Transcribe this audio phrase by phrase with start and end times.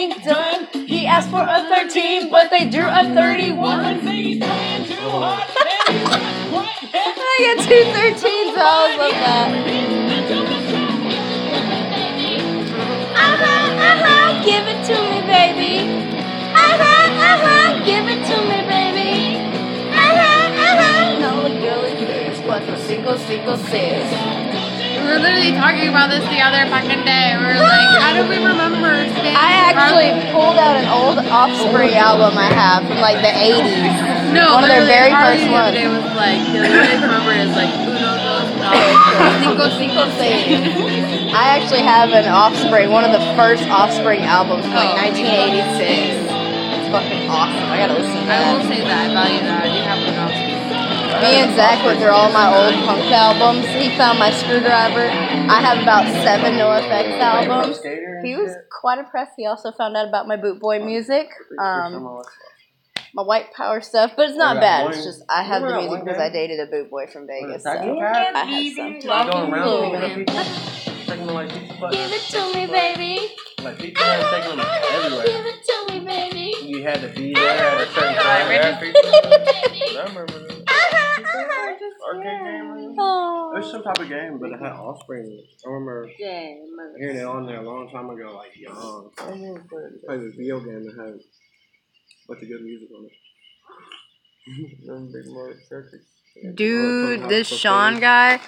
[0.00, 0.66] ink done.
[0.86, 3.80] He asked for a 13, but they drew a 31.
[7.32, 9.48] I got two 13s, so I love that.
[13.26, 15.74] Uh-huh, uh-huh, give it to me, baby.
[16.64, 19.12] Uh-huh, uh-huh, give it to me, baby.
[19.92, 21.20] Uh-huh, uh-huh.
[21.20, 24.59] No, the girl is six, cuatro, cinco, cinco, six.
[25.00, 27.34] We were literally talking about this the other fucking day.
[27.38, 29.34] We were like, how do we remember Spanish?
[29.36, 34.32] I actually pulled out an old Offspring album I have from like the 80s.
[34.34, 35.74] no, one of their very Harley first the ones.
[35.74, 38.46] day was like, the only way I remember is like, uno, dos,
[39.42, 40.60] cinco, cinco, seis.
[41.34, 45.02] I actually have an Offspring, one of the first Offspring albums from like Oh.
[45.06, 46.28] 1986.
[46.28, 47.70] It's fucking awesome.
[47.70, 48.42] I gotta listen to that.
[48.42, 49.10] I will say that.
[49.10, 49.66] I value that.
[49.70, 50.19] You have.
[51.20, 53.66] Me and Zach went through all my old punk albums.
[53.66, 55.08] He found my Skrewdriver.
[55.50, 57.78] I have about seven NoFX albums.
[58.24, 59.32] He was quite impressed.
[59.36, 61.28] He also found out about my boot boy music,
[61.58, 62.22] um,
[63.14, 64.84] my white power stuff, but it's not bad.
[64.84, 66.20] one- It's just I have the music because?
[66.20, 67.64] I dated a boot boy from Vegas.
[67.64, 68.34] So I cab?
[68.48, 68.98] have some.
[69.00, 70.34] Going around Cool, picking people.
[70.36, 71.92] Like.
[71.92, 73.28] Give it to me, baby.
[73.62, 75.26] Like pizza buttons, taking them everywhere.
[75.26, 76.54] Give it to me, baby.
[76.66, 78.48] You had to be there at a certain time.
[78.48, 80.59] Right, after Give it to me, I remember
[82.12, 82.16] that.
[82.16, 82.90] Arcade game.
[82.90, 83.52] It Oh.
[83.54, 85.42] was some type of game, but it had Offspring.
[85.66, 89.10] I remember hearing it on there a long time ago, like young.
[89.16, 91.18] Played this video game that had a
[92.28, 93.12] bunch of good music on it.
[94.86, 96.06] Them big Mark Circuits.
[96.54, 98.40] Dude, oh, this Sean guy,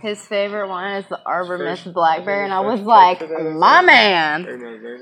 [0.00, 4.46] his favorite one is the Arbor Mist Blackberry, and I was like, my man.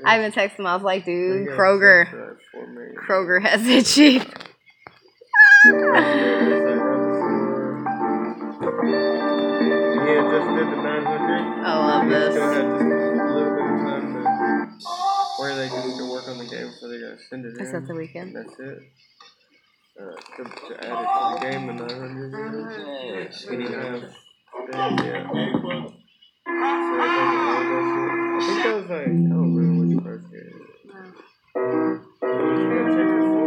[0.05, 0.67] I even texted him.
[0.67, 2.35] I was like, dude, Kroger,
[3.07, 4.23] Kroger has it cheap.
[10.29, 11.65] just did the 900.
[11.65, 12.33] I love He this.
[12.33, 14.21] still had a little bit of time to
[15.39, 17.61] where they can to work on the game before they gotta send it in.
[17.65, 18.35] Is that the weekend?
[18.35, 18.79] That's it.
[19.99, 22.31] Uh, to, to add it to the game, the 900.
[22.33, 23.51] Mm-hmm.
[23.51, 24.01] He didn't have.
[24.01, 24.07] Yeah.
[24.69, 24.75] So
[26.99, 28.09] I think that shit.
[28.29, 30.59] I think that was like, I don't remember which first game.
[32.21, 33.38] The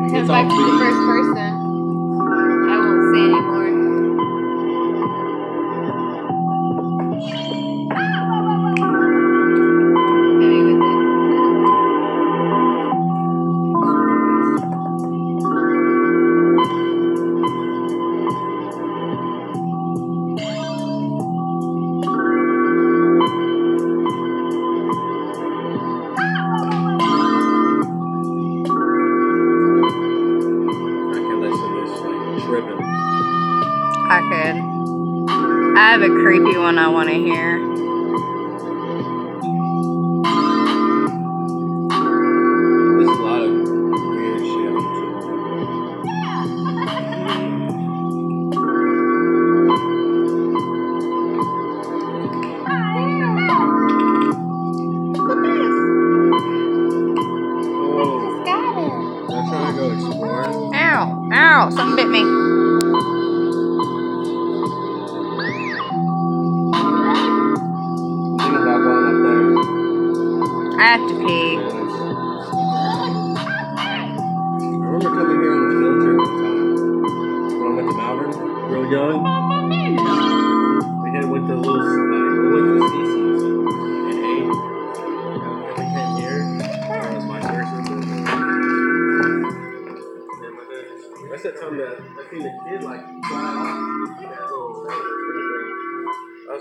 [0.00, 1.61] Because back to the first person.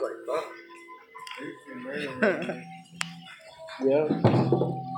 [0.02, 0.46] Was like, fuck.
[3.84, 4.06] yeah.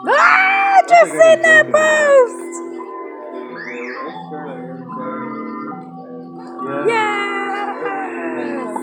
[0.07, 0.81] Ah!
[0.87, 2.53] Just seen that post!
[6.65, 6.85] Yeah.
[6.87, 8.75] Yes!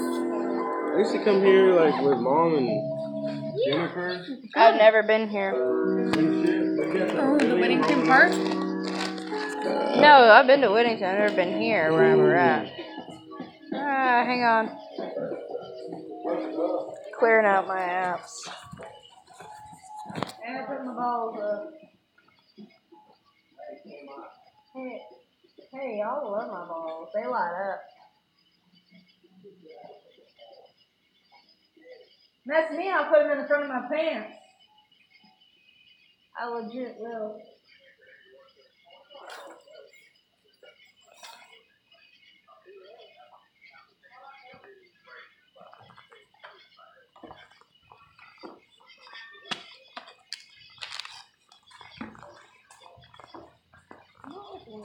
[0.93, 2.69] I used to come here like with mom and
[3.67, 4.25] Jennifer.
[4.56, 5.50] I've never been here.
[5.55, 6.14] and
[6.46, 6.88] shit.
[6.88, 8.32] We got Oh, the really Whittington Park?
[8.32, 11.06] and- No, I've been to Whittington.
[11.06, 12.70] I've never been here where we're at.
[13.75, 14.69] Ah, hang on.
[17.20, 18.31] Clearing out my apps.
[24.75, 25.02] Hey,
[25.70, 27.11] hey, y'all love my balls.
[27.14, 27.82] They light up.
[32.46, 32.90] That's me.
[32.90, 34.32] I'll put them in the front of my pants.
[36.40, 37.38] I legit will.
[54.70, 54.76] The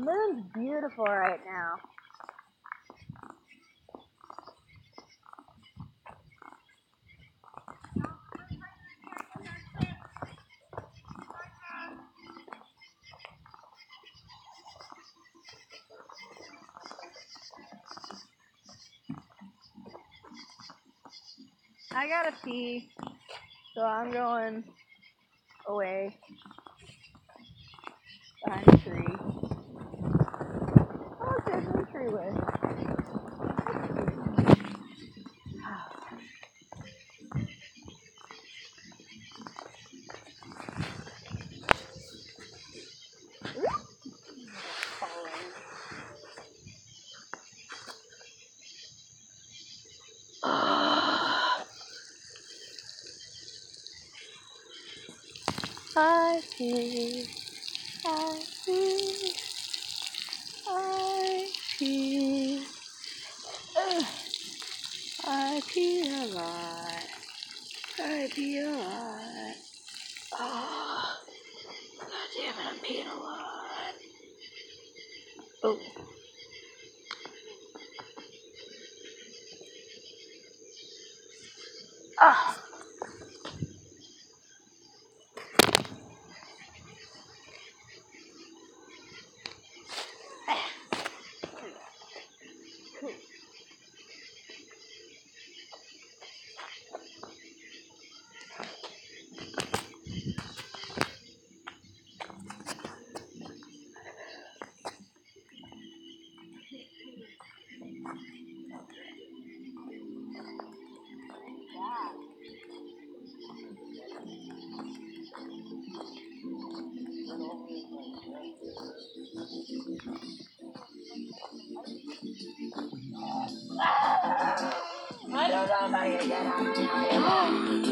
[0.00, 1.95] moon's beautiful right now.
[21.96, 22.90] I gotta pee,
[23.74, 24.62] so I'm going
[25.66, 26.14] away
[28.44, 29.16] behind a tree.
[31.22, 32.56] Oh, there's a tree with.
[55.96, 57.26] I see,
[58.06, 59.34] I see,
[60.68, 61.48] I
[61.78, 62.64] pee.
[63.78, 64.04] Ugh.
[65.24, 67.04] I pee a lot.
[68.00, 69.56] I pee a lot.
[70.38, 71.16] Oh,
[72.00, 73.94] God damn it, I'm peeing a lot.
[75.64, 75.78] Oh.
[82.20, 82.65] Ah.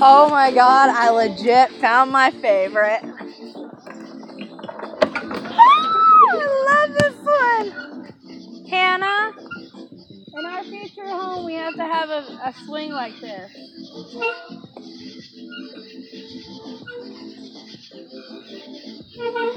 [0.02, 3.00] Oh my god, I legit found my favorite.
[5.44, 7.94] Ah, I love this one.
[8.70, 9.32] Hannah,
[10.38, 13.50] in our future home, we have to have a, a swing like this.
[19.16, 19.52] Hannah,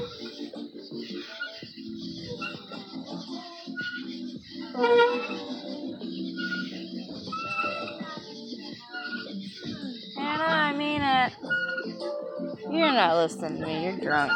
[12.98, 13.84] not listening to me.
[13.84, 14.32] You're drunk,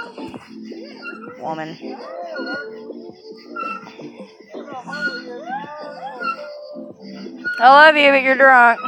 [1.41, 1.77] woman.
[7.59, 8.79] I love you, but you're drunk.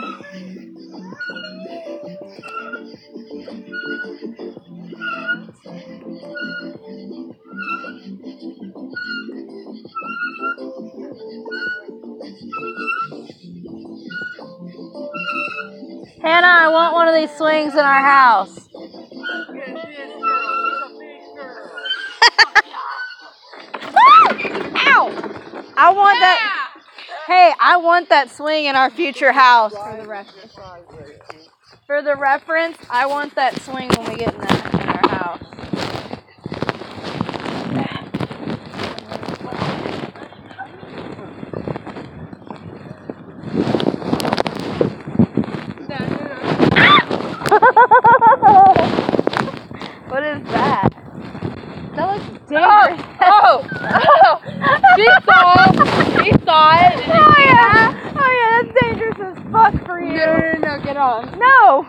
[16.23, 18.64] Hannah, I want one of these swings in our house.
[25.85, 26.81] I want that.
[27.27, 30.57] Hey, I want that swing in our future house for the reference.
[31.87, 35.43] For the reference, I want that swing when we get in, that, in our house.
[50.09, 50.89] what is that?
[51.95, 53.15] That looks dangerous.
[53.27, 54.45] Oh, oh,
[54.97, 55.73] she saw,
[56.23, 56.93] she saw it.
[56.99, 58.13] and Oh yeah!
[58.17, 60.19] Oh yeah, that's dangerous as fuck for you.
[60.19, 61.39] No, no, no, no, get on.
[61.39, 61.87] No.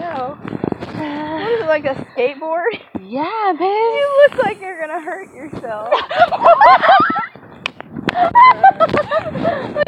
[0.00, 0.38] no.
[1.42, 2.80] What is it like a skateboard?
[3.00, 3.62] Yeah, babe.
[3.62, 5.92] You look like you're gonna hurt yourself.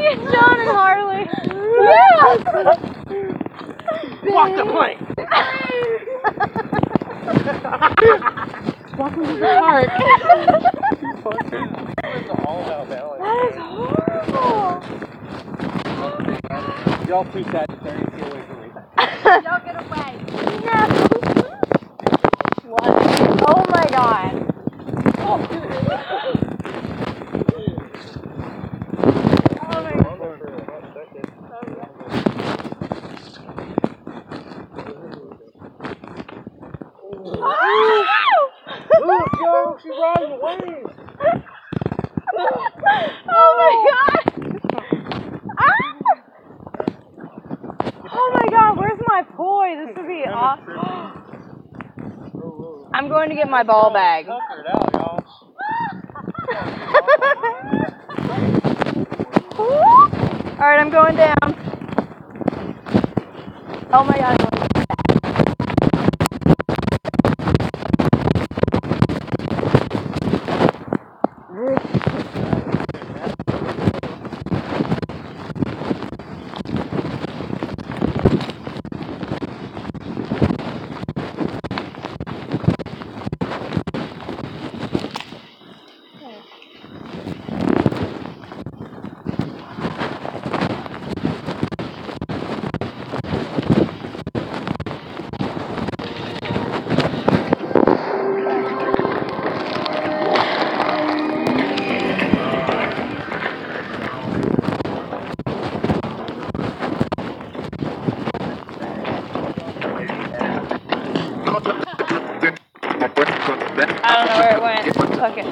[0.04, 1.25] Look at John and Harley.
[1.84, 2.25] Yeah.
[4.32, 4.99] Walk the plank.
[8.99, 9.88] Welcome to the park.
[12.16, 13.23] It's all about balance.
[13.23, 14.82] that is horrible.
[17.08, 18.68] Y'all two Sagittarius, get away from me.
[19.25, 20.11] Y'all get away.
[20.64, 20.78] No.
[22.70, 22.90] What?
[23.46, 24.32] Oh my god.
[25.20, 25.49] Oh my
[25.88, 26.44] god.
[39.00, 40.94] Look, yo, she's riding the waves.
[43.28, 44.22] oh my god!
[45.58, 45.92] Ah!
[48.12, 49.76] Oh my god, where's my toy?
[49.76, 50.75] This would be awesome.
[52.92, 54.26] I'm going to get my ball bag.
[54.26, 54.40] Y'all.
[60.54, 61.37] Alright, I'm going down.
[63.92, 64.54] Oh my god.
[114.07, 114.85] I don't know where it went.
[115.16, 115.47] Fuck it.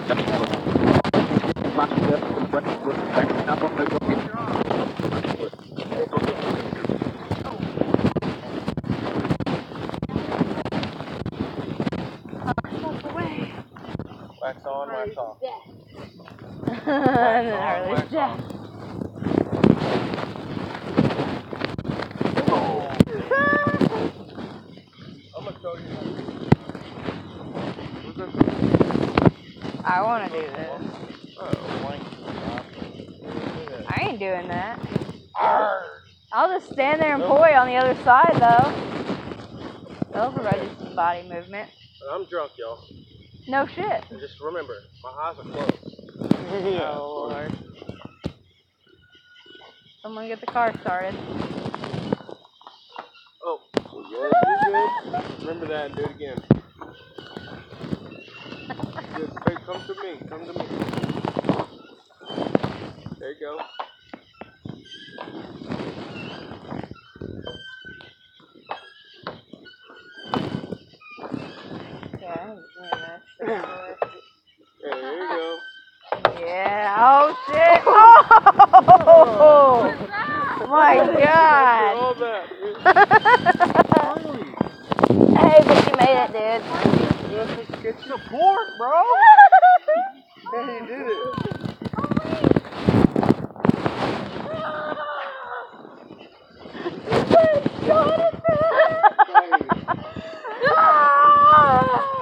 [14.43, 15.39] Wax on, wax off.
[16.67, 18.31] and then Harley's dead.
[25.35, 26.23] I'm gonna show you.
[29.93, 30.81] I want to do this.
[31.39, 31.73] Oh.
[33.89, 34.81] I ain't doing that.
[36.33, 38.73] I'll just stand there and poi on the other side, though.
[40.11, 41.69] That'll provide you some body movement.
[42.11, 42.83] I'm drunk, y'all.
[43.49, 44.07] No shit.
[44.09, 46.01] And just remember, my eyes are closed.
[46.81, 47.53] Oh, Lord.
[50.01, 51.15] Someone get the car started.
[53.45, 53.61] Oh,
[54.11, 54.33] you're.
[54.33, 54.91] You're good.
[55.41, 56.39] Remember that and do it again.
[59.73, 60.19] Just hey, come to me.
[60.29, 60.67] Come to me.
[63.19, 63.53] There you go.
[72.21, 73.49] Yeah, I'm doing that shit.
[74.83, 75.45] There you go.
[76.41, 76.97] Yeah.
[77.01, 77.81] Oh shit.
[80.65, 81.93] Oh my god.
[85.39, 86.63] Hey, but you made it, dude.
[87.33, 89.03] Just get support, bro.
[90.53, 91.17] Hey, you did it.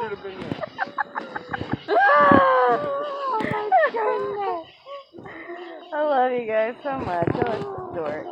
[0.01, 0.57] Should have been there.
[5.93, 7.29] I love you guys so much.
[7.35, 8.27] I love Dork.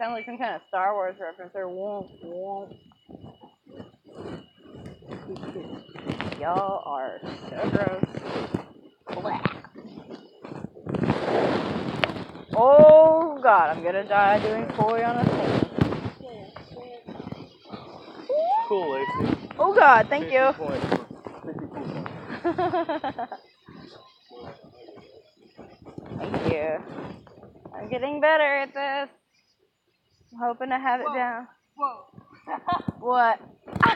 [0.00, 2.72] Sound like some kind of Star Wars reference or won't won't.
[6.40, 7.20] Y'all are
[7.50, 8.04] so gross.
[9.20, 9.44] Black.
[12.54, 15.50] Oh god, I'm gonna die doing poi on a thing.
[18.68, 19.36] Cool, Lacey.
[19.58, 20.52] Oh god, thank you.
[20.52, 20.86] 50 points.
[21.44, 22.00] 50 points.
[26.18, 26.68] thank you.
[27.74, 29.08] I'm getting better at this.
[30.32, 31.48] I'm hoping to have it down.
[31.76, 32.04] Whoa.
[33.00, 33.40] What?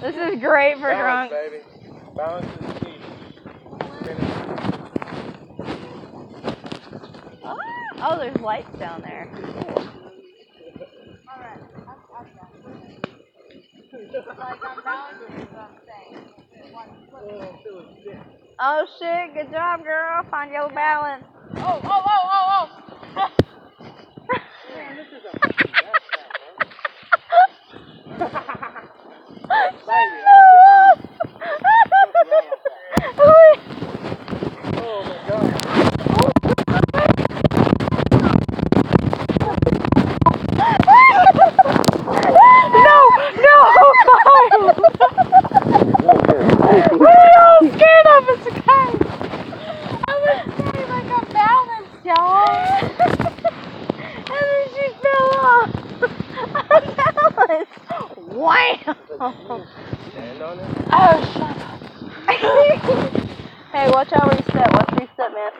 [0.00, 1.52] this is great for Balance, drunk.
[1.52, 1.62] baby.
[2.16, 2.96] Balance is key.
[7.44, 7.56] Ah!
[7.98, 9.28] Oh, there's lights down there.
[18.60, 20.22] Oh shit, good job, girl.
[20.30, 21.24] Find your balance.
[21.56, 22.70] Oh, oh, oh, oh,
[23.16, 23.30] oh.
[34.76, 35.64] Oh my god.
[42.74, 43.00] No,
[43.40, 43.56] no,
[44.04, 44.64] fine.
[46.98, 48.98] We're all scared of us, guys.
[50.06, 52.78] I was saying like a balance, y'all.
[54.26, 55.70] and then she fell off.
[56.70, 57.74] Unbalanced.
[58.34, 58.96] Wham!
[60.10, 60.66] Stand on it.
[60.92, 61.80] Oh, shut up.
[63.72, 64.72] hey, watch out where you step.
[64.72, 65.52] Watch where you step, man.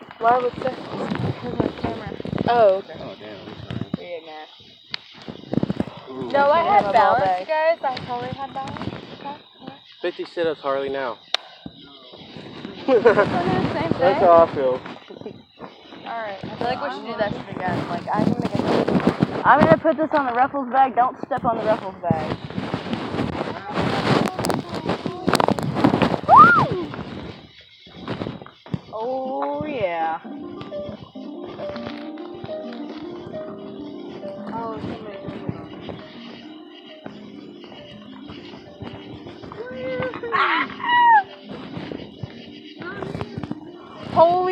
[0.54, 1.58] Why would step?
[1.58, 2.10] The camera.
[2.48, 2.96] Oh, okay.
[3.00, 3.38] Oh damn.
[4.00, 4.46] Yeah, man.
[6.10, 6.32] Ooh.
[6.32, 7.78] No, I had have balance, guys.
[7.82, 8.94] I totally had balance.
[10.02, 11.18] 50 sit-ups, Harley, now.
[12.86, 14.80] We're doing the same That's how I feel.
[16.04, 16.44] Alright.
[16.44, 17.88] I feel like we should do that shit again.
[17.88, 20.94] Like I can make a I'm gonna put this on the Ruffles bag.
[20.94, 22.53] Don't step on the Ruffles bag.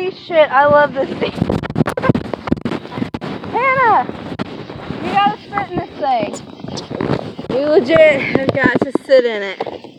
[0.03, 0.51] Holy shit!
[0.51, 1.31] I love this thing.
[3.51, 4.03] Hannah,
[5.01, 7.57] you gotta sit in this thing.
[7.57, 9.92] You legit have got to sit in it.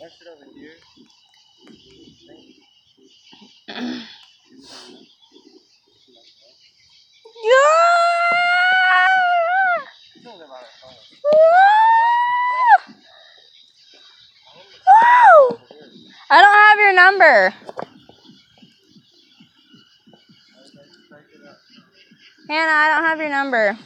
[0.00, 0.72] that shit over here.
[16.30, 17.54] I don't have your number.
[22.48, 23.78] Hannah, I don't have your number.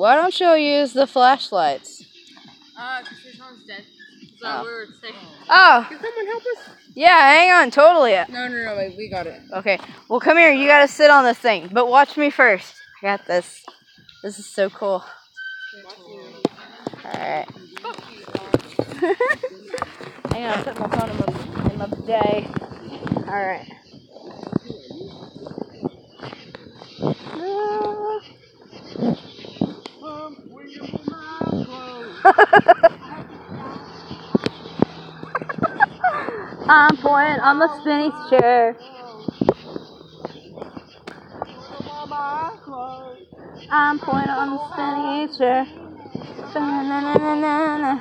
[0.00, 2.02] Why don't you use the flashlights?
[2.74, 3.84] Uh, because your phone's dead.
[4.40, 4.62] So Oh.
[4.62, 5.14] we were sick.
[5.50, 6.70] Oh, Can someone help us?
[6.94, 8.12] yeah, hang on, totally.
[8.12, 9.42] No, no, no, wait, we got it.
[9.52, 10.52] Okay, well, come here.
[10.52, 12.76] You gotta sit on this thing, but watch me first.
[13.02, 13.62] I got this.
[14.22, 15.04] This is so cool.
[17.04, 17.50] Alright.
[20.32, 22.48] hang on, I put my phone in my, in my day.
[23.28, 23.70] Alright.
[36.68, 38.76] I'm pointing on the spinny chair.
[43.70, 45.66] I'm pointing on the spinny chair.
[46.54, 47.92] Da-na-na-na-na-na.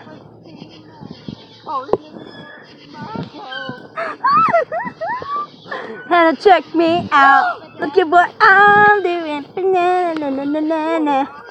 [6.09, 7.79] Hannah, check me out.
[7.79, 9.45] Look at what I'm doing.
[9.73, 11.48] Na-na-na-na-na-na.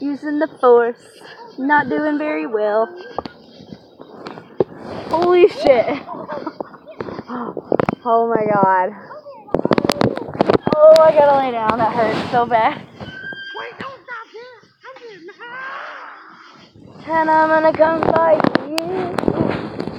[0.00, 1.00] Using the force.
[1.58, 2.86] Not doing very well.
[5.08, 5.86] Holy shit.
[8.08, 8.94] Oh my god.
[10.76, 11.76] Oh, I gotta lay down.
[11.76, 12.86] That hurts so bad.
[17.08, 18.34] And I'm gonna come by
[18.68, 18.76] you.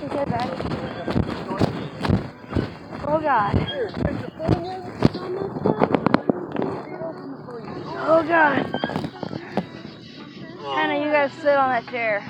[0.06, 0.50] Okay, back.
[3.06, 3.56] Oh god.
[8.08, 8.77] Oh god.
[10.75, 12.23] Hannah, you gotta sit on that chair.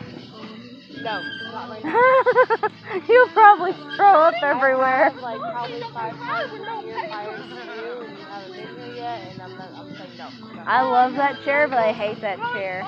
[1.01, 1.21] No,
[1.51, 3.03] not now.
[3.07, 5.11] You'll probably throw up everywhere.
[5.21, 9.41] like probably five times a year prior to and you haven't been here yet, and
[9.41, 10.29] I'm, not, I'm saying no.
[10.53, 10.63] no.
[10.65, 12.83] I love that chair, but I hate that chair.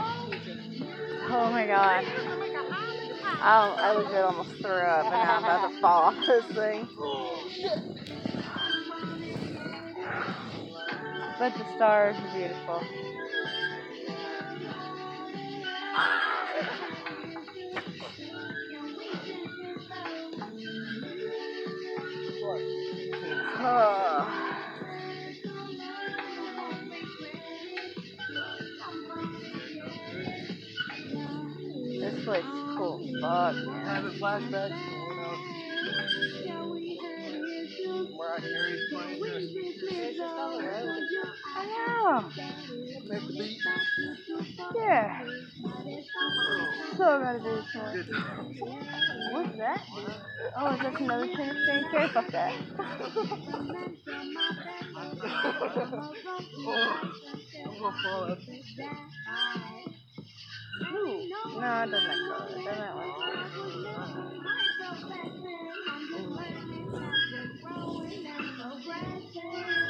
[1.31, 2.05] Oh my god.
[3.41, 6.87] I, I legit almost threw up, and now I'm about to fall off this thing.
[11.39, 12.83] But the stars are beautiful.
[31.99, 32.99] This place is cool.
[33.21, 33.55] Fuck.
[33.85, 34.69] Having flashbacks.
[34.69, 35.29] to when I
[38.17, 39.53] Where I like Harry's playing just
[39.91, 40.87] It's just on the road.
[41.55, 42.88] I know.
[43.09, 43.59] Make the beat.
[44.75, 45.25] Yeah.
[46.97, 47.41] So one.
[49.31, 49.81] What's that?
[50.55, 52.09] Oh, is that another Tim Strange Carry?
[52.09, 52.53] Fuck that.
[52.79, 52.93] oh,
[57.65, 58.39] I'm gonna fall up.
[60.81, 62.35] No, it doesn't go.
[62.49, 63.15] It doesn't like
[68.91, 69.88] I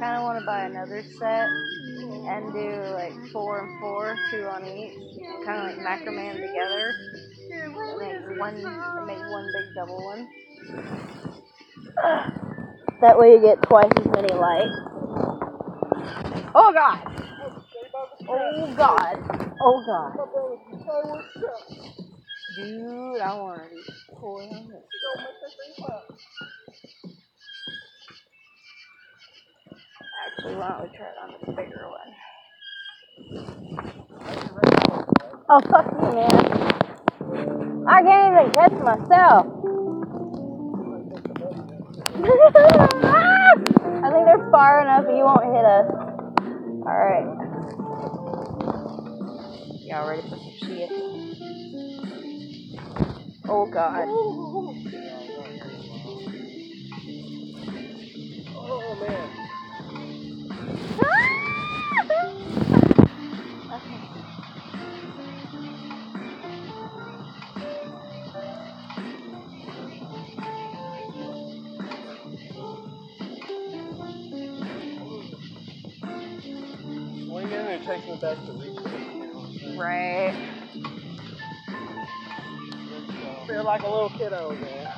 [0.00, 4.64] kind of want to buy another set and do like four and four, two on
[4.66, 4.96] each,
[5.44, 6.92] kind of like macrame them together,
[7.52, 10.26] and make one, and make one big double one.
[13.02, 14.76] That way you get twice as many lights.
[16.54, 17.00] Oh god!
[18.26, 19.18] Oh god!
[19.60, 20.12] Oh god!
[22.56, 23.82] Dude, I want to be
[24.18, 24.82] 400.
[30.42, 32.14] Why don't we try it on the bigger one?
[35.50, 36.30] Oh, fuck you, man.
[37.86, 39.46] I can't even catch myself.
[44.02, 45.86] I think they're far enough you won't hit us.
[46.86, 47.26] Alright.
[49.84, 50.90] Y'all ready for some shit?
[53.46, 54.06] Oh, God.
[58.56, 59.39] Oh, man.
[77.70, 79.78] Swing in and it takes me back to reach.
[79.78, 80.34] Right.
[83.46, 84.88] Feel like a little kiddo again.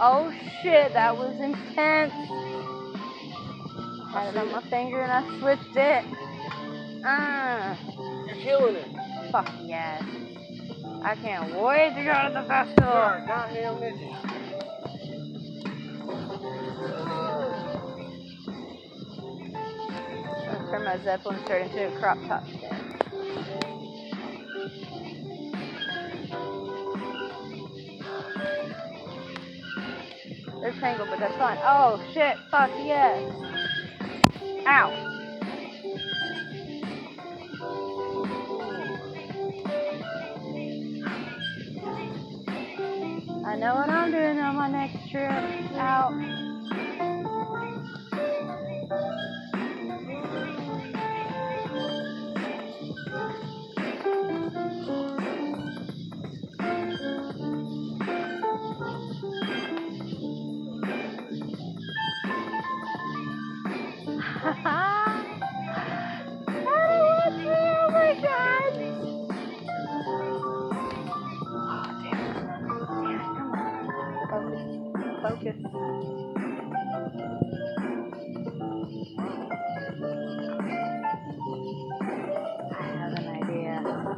[0.00, 0.32] Oh
[0.62, 2.12] shit, that was intense.
[4.12, 6.04] I had it on my finger and I switched it.
[7.04, 7.78] Ah,
[8.26, 8.88] You're killing it.
[9.30, 10.02] fuck yes.
[11.02, 12.92] I can't wait to go to the festival.
[12.92, 14.39] You're a goddamn midget.
[20.90, 22.62] My Zeppelin shirt into a crop top stand.
[30.60, 31.58] They're tangled, but that's fine.
[31.62, 33.32] Oh shit, fuck yes.
[34.66, 35.06] Ow.
[43.46, 45.30] I know what I'm doing on my next trip
[45.76, 46.49] out.